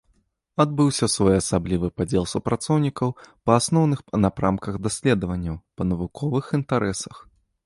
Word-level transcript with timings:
Адбыўся 0.63 1.07
своеасаблівы 1.15 1.87
падзел 1.99 2.25
супрацоўнікаў 2.33 3.13
па 3.45 3.51
асноўных 3.59 3.99
напрамках 4.23 4.81
даследаванняў, 4.89 5.55
па 5.77 5.81
навуковых 5.93 6.45
інтарэсах. 6.61 7.15